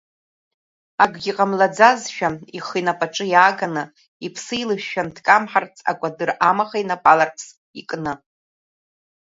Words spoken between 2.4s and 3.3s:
ихы инапаҿы